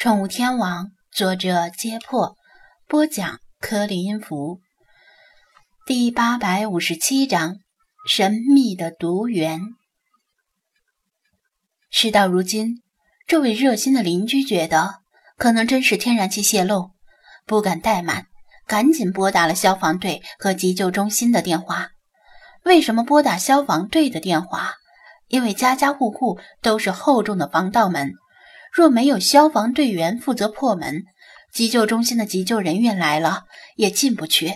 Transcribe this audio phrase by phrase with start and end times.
[0.00, 2.34] 宠物天王，作者：揭破，
[2.88, 4.62] 播讲：柯林音符，
[5.84, 7.58] 第八百五十七章：
[8.08, 9.60] 神秘的毒源。
[11.90, 12.80] 事到如今，
[13.26, 15.00] 这位热心的邻居觉得
[15.36, 16.92] 可能真是天然气泄漏，
[17.44, 18.24] 不敢怠慢，
[18.66, 21.90] 赶紧拨打了消防队和急救中心的电话。
[22.64, 24.76] 为什么拨打消防队的电话？
[25.28, 28.14] 因为家家户户都是厚重的防盗门。
[28.72, 31.04] 若没有消防队员负责破门，
[31.52, 33.44] 急救中心的急救人员来了
[33.76, 34.54] 也进不去，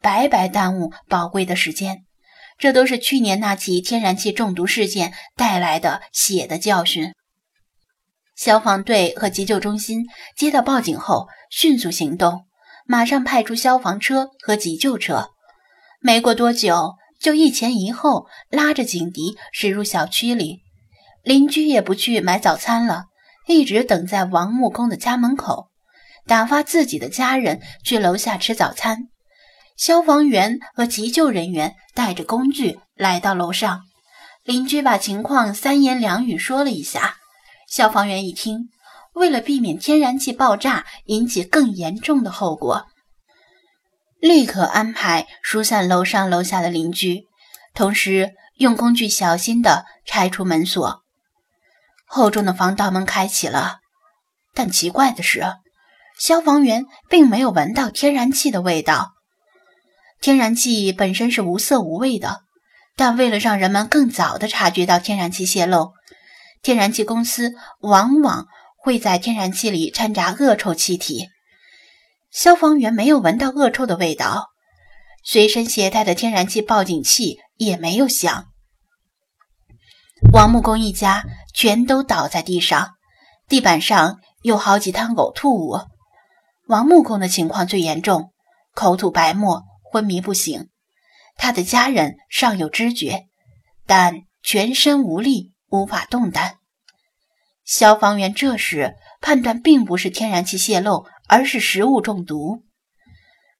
[0.00, 2.04] 白白耽误宝贵的时间。
[2.58, 7.12] 这都是去年那起天然气中毒事件带来的血的教训。
[8.36, 10.06] 消防队和急救中心
[10.36, 12.46] 接到报警后，迅速行动，
[12.86, 15.30] 马上派出消防车和急救车。
[16.00, 20.62] 没过多久，就一前一后拉着警笛驶入小区里。
[21.22, 23.04] 邻居也不去买早餐了。
[23.46, 25.70] 一直等在王木工的家门口，
[26.26, 29.08] 打发自己的家人去楼下吃早餐。
[29.76, 33.82] 消防员和急救人员带着工具来到楼上，
[34.44, 37.16] 邻居把情况三言两语说了一下。
[37.68, 38.68] 消防员一听，
[39.14, 42.86] 为了避免天然气爆炸引起更严重的后果，
[44.20, 47.24] 立刻安排疏散楼上楼下的邻居，
[47.74, 51.01] 同时用工具小心地拆除门锁。
[52.14, 53.78] 厚重的防盗门开启了，
[54.52, 55.46] 但奇怪的是，
[56.18, 59.12] 消防员并没有闻到天然气的味道。
[60.20, 62.42] 天然气本身是无色无味的，
[62.96, 65.94] 但为了让人们更早地察觉到天然气泄漏，
[66.60, 71.30] 天然气公司往往会在天然气里掺杂恶臭气体。
[72.30, 74.50] 消防员没有闻到恶臭的味道，
[75.24, 78.44] 随身携带的天然气报警器也没有响。
[80.32, 82.94] 王木工一家全都倒在地上，
[83.48, 85.80] 地板上有好几滩呕吐物。
[86.66, 88.32] 王木工的情况最严重，
[88.74, 90.68] 口吐白沫，昏迷不醒。
[91.36, 93.26] 他的家人尚有知觉，
[93.86, 96.56] 但全身无力，无法动弹。
[97.64, 102.64] 消防员这时判断，并不是天然气泄漏，而是食物中毒。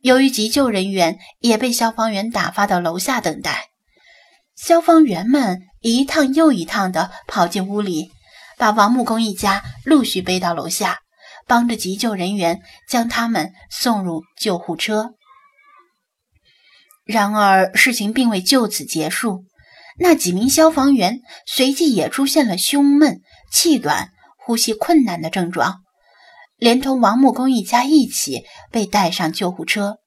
[0.00, 3.70] 由于急救人员也被消防员打发到楼下等待。
[4.58, 8.10] 消防员们一趟又一趟地跑进屋里，
[8.56, 10.98] 把王木工一家陆续背到楼下，
[11.46, 15.14] 帮着急救人员将他们送入救护车。
[17.04, 19.44] 然而，事情并未就此结束，
[20.00, 23.20] 那几名消防员随即也出现了胸闷、
[23.52, 25.82] 气短、呼吸困难的症状，
[26.56, 29.98] 连同王木工一家一起被带上救护车。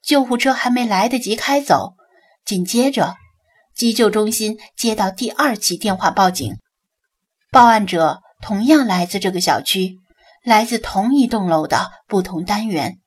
[0.00, 1.94] 救护车还没来得及开走，
[2.44, 3.16] 紧接着。
[3.82, 6.56] 急救中心接到第二起电话报警，
[7.50, 9.98] 报案者同样来自这个小区，
[10.44, 13.00] 来自同一栋楼的不同单元，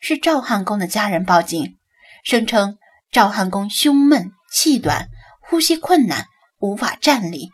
[0.00, 1.76] 是赵汉公的家人报警，
[2.22, 2.78] 声称
[3.10, 5.08] 赵汉公胸闷、气短、
[5.40, 6.26] 呼吸困难，
[6.60, 7.50] 无法站立，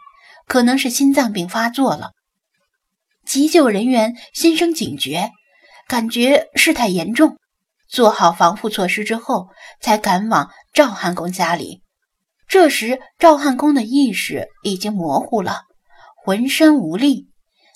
[0.47, 2.11] 可能是心脏病发作了。
[3.25, 5.31] 急救人员心生警觉，
[5.89, 7.39] 感觉事态严重，
[7.89, 9.49] 做好防护措施之后，
[9.81, 11.81] 才赶往赵汉公家里。
[12.49, 15.65] 这时，赵汉公的意识已经模糊了，
[16.25, 17.29] 浑身无力。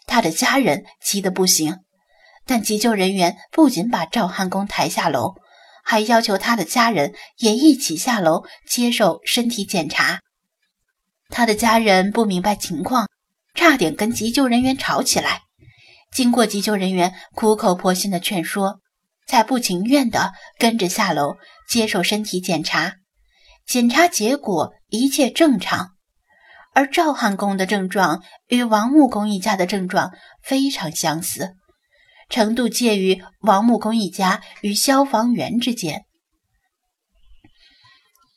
[0.06, 1.80] 他的家人急得不行，
[2.46, 5.34] 但急救人员不仅把赵汉公抬下楼，
[5.84, 10.20] 还要求他的家人也一起下楼接受身体检查。
[11.28, 13.08] 他的家人不明白情况，
[13.54, 15.42] 差点跟急救人员吵起来。
[16.10, 18.80] 经过急救人员苦口婆心的劝说，
[19.26, 21.36] 才不情愿地跟着下楼
[21.68, 22.96] 接受身体检查。
[23.66, 25.92] 检查结果一切正常，
[26.74, 30.12] 而赵汉公的症状与王木工一家的症状
[30.42, 31.54] 非常相似，
[32.28, 36.04] 程度介于王木工一家与消防员之间。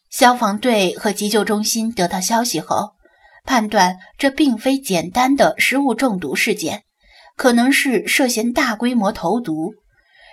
[0.09, 2.95] 消防队和急救中心得到消息后，
[3.43, 6.83] 判断这并非简单的食物中毒事件，
[7.35, 9.73] 可能是涉嫌大规模投毒，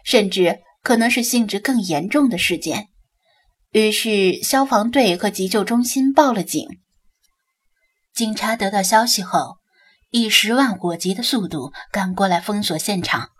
[0.04, 2.90] 甚至可能是性质更严重的事件。
[3.72, 6.68] 于是，消防队和急救中心报了警。
[8.12, 9.56] 警察得到消息后，
[10.10, 13.30] 以十万火急的速度赶过来封锁现场，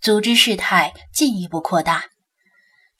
[0.00, 2.04] 组织事态进一步扩大。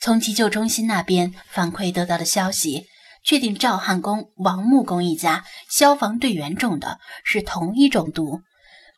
[0.00, 2.86] 从急救中心那边反馈得到的消息，
[3.22, 8.40] 确定赵汉公、王木工一家消防队员中的是同一种毒，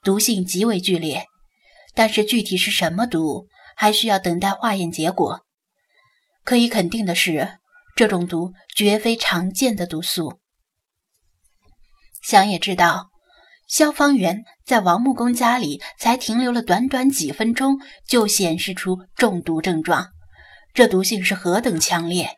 [0.03, 1.27] 毒性极为剧烈。
[1.95, 5.43] 但是具体是什么毒，还需要等待化验结果。
[6.43, 7.59] 可以肯定的是。
[7.97, 10.39] 这种毒绝非常见的毒素。
[12.23, 13.09] 想也知道，
[13.67, 20.09] 消防员在王木工家里才停留了短短几分钟，就显示出中毒症状，
[20.75, 22.37] 这毒性是何等强烈！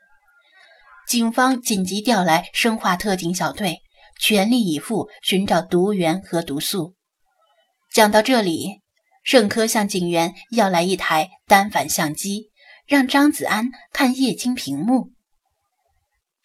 [1.08, 3.78] 警方紧急调来生化特警小队，
[4.20, 6.94] 全力以赴寻找毒源和毒素。
[7.92, 8.82] 讲到这里，
[9.24, 12.52] 盛科向警员要来一台单反相机，
[12.86, 15.10] 让张子安看液晶屏幕。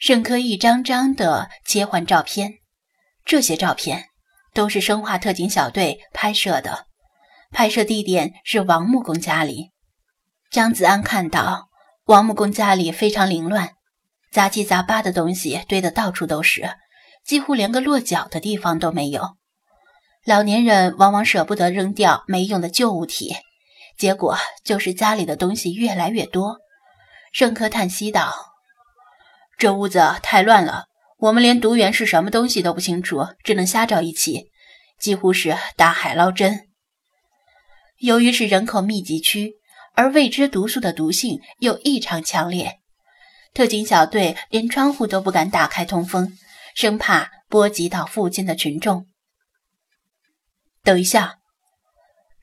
[0.05, 2.55] 盛科一张张的切换照片，
[3.23, 4.09] 这些照片。
[4.53, 6.87] 都是生化特警小队拍摄的，
[7.51, 9.71] 拍摄地点是王木工家里。
[10.51, 11.69] 张子安看到
[12.03, 13.75] 王木工家里非常凌乱，
[14.29, 16.69] 杂七杂八的东西堆得到处都是，
[17.25, 19.37] 几乎连个落脚的地方都没有。
[20.25, 23.37] 老年人往往舍不得扔掉没用的旧物体，
[23.97, 26.57] 结果就是家里的东西越来越多。
[27.31, 28.33] 盛科叹息道
[29.63, 30.87] ：“这屋子太乱了。”
[31.23, 34.51] 我们连毒源是什么东西都不清楚，只能瞎找一起，
[34.99, 36.67] 几乎是大海捞针。
[37.99, 39.53] 由于是人口密集区，
[39.93, 42.81] 而未知毒素的毒性又异常强烈，
[43.53, 46.37] 特警小队连窗户都不敢打开通风，
[46.75, 49.07] 生怕波及到附近的群众。
[50.83, 51.35] 等一下，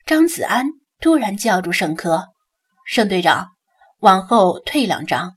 [0.07, 0.65] 张子安
[0.99, 2.29] 突然叫住盛科
[2.83, 3.49] ：“盛队长，
[3.99, 5.35] 往后退两张。”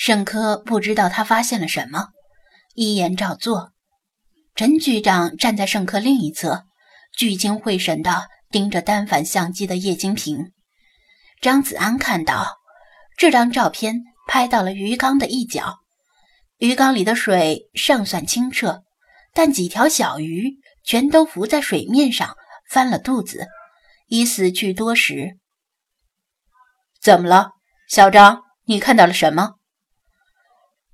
[0.00, 2.08] 沈科不知道他发现了什么，
[2.74, 3.72] 依言照做。
[4.54, 6.64] 陈局长站在盛科另一侧，
[7.14, 10.52] 聚精会神地盯着单反相机的液晶屏。
[11.42, 12.60] 张子安看到
[13.18, 15.80] 这张照片拍到了鱼缸的一角，
[16.56, 18.84] 鱼缸里的水尚算清澈，
[19.34, 22.34] 但几条小鱼全都浮在水面上，
[22.70, 23.48] 翻了肚子，
[24.06, 25.36] 已死去多时。
[27.02, 27.50] 怎么了，
[27.86, 28.44] 小张？
[28.64, 29.56] 你看到了什么？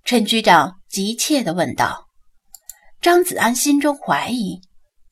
[0.06, 2.06] 陈局长急切地问道
[3.02, 4.60] ：“张子安心中怀疑，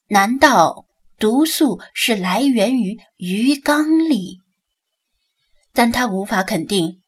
[0.06, 0.86] 难道
[1.18, 4.38] 毒素是来源于鱼缸里？
[5.72, 7.00] 但他无法肯定，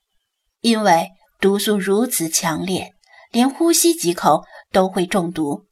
[0.63, 1.11] 因为
[1.41, 2.93] 毒素如此强烈，
[3.31, 4.43] 连呼吸几口
[4.73, 5.67] 都会中毒。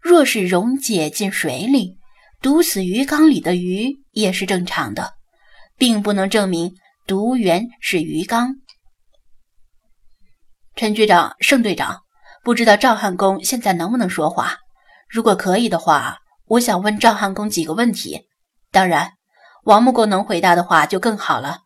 [0.00, 1.98] 若是溶解进水里，
[2.40, 5.14] 毒死鱼缸里的鱼也是正常的，
[5.76, 8.54] 并不能证明毒源是鱼缸。”
[10.78, 12.02] 陈局长、盛队长，
[12.44, 14.58] 不知道赵汉公现在能不能说话？
[15.08, 18.28] 如果可以的话，我想问赵汉公几个问题。
[18.70, 19.14] 当然，
[19.64, 21.62] 王木工能回答的话就更好了。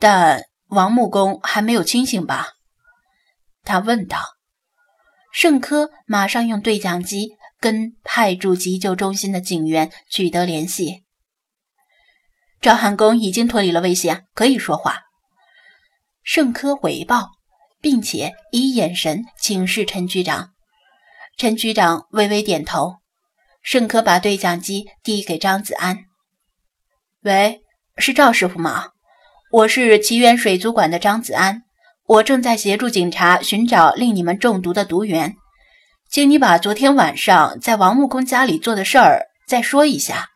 [0.00, 2.54] 但王木工还没有清醒吧？
[3.62, 4.18] 他问道。
[5.32, 11.04] 盛科马上用对讲机跟派驻急救中心的警员取得联系。
[12.60, 15.02] 赵汉公已经脱离了危险，可以说话。
[16.24, 17.35] 盛科回报。
[17.80, 20.50] 并且以眼神请示陈局长，
[21.36, 22.96] 陈局长微微点头。
[23.62, 26.04] 盛科把对讲机递给张子安
[27.22, 27.62] ：“喂，
[27.96, 28.90] 是赵师傅吗？
[29.50, 31.62] 我是奇源水族馆的张子安，
[32.04, 35.34] 我正在协助警察寻找令你们中毒的毒源，
[36.08, 40.28] 请你把昨天晚上在王木工家里做的事儿再说一下。”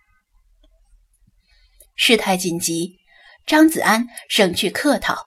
[1.95, 2.97] 事态紧急，
[3.47, 5.27] 张子安省去客套。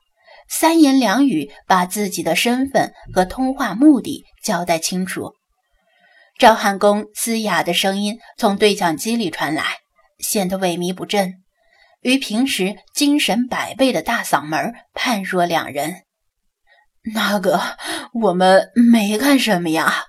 [0.55, 5.33] 三言两语把自己的身份和通话目的交代清楚。
[6.38, 9.63] 赵汉公嘶哑的声音从对讲机里传来，
[10.19, 11.33] 显得萎靡不振，
[12.01, 16.04] 与平时精神百倍的大嗓门判若两人。
[17.16, 17.59] 那个，
[18.13, 20.06] 我们没干什么呀。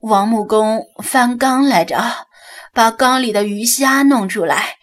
[0.00, 2.26] 王木工翻缸来着，
[2.74, 4.74] 把缸里的鱼虾弄出来，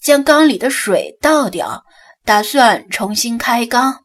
[0.00, 1.82] 将缸里的水倒掉，
[2.24, 4.03] 打算重新开缸。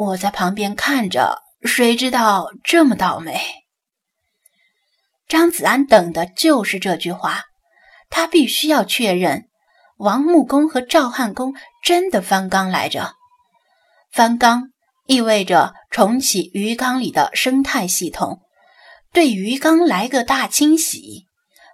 [0.00, 3.38] 我在旁边看着，谁知道这么倒霉？
[5.28, 7.44] 张子安等的就是这句话，
[8.08, 9.50] 他必须要确认
[9.98, 11.52] 王木工和赵汉公
[11.84, 13.12] 真的翻缸来着。
[14.10, 14.70] 翻缸
[15.04, 18.40] 意味着重启鱼缸里的生态系统，
[19.12, 21.26] 对鱼缸来个大清洗。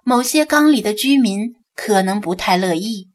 [0.03, 3.06] 某些缸里的居民可能不太乐意。